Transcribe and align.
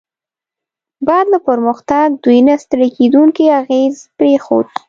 بعد 1.07 1.25
له 1.33 1.39
پرمختګ، 1.47 2.07
دوی 2.23 2.39
نه 2.47 2.55
ستړي 2.63 2.87
کیدونکی 2.97 3.45
اغېز 3.61 3.95
پرېښود. 4.17 4.67